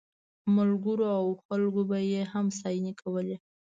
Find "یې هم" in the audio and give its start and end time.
2.11-2.45